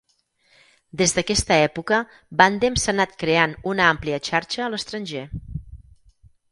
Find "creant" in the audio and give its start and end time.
3.25-3.55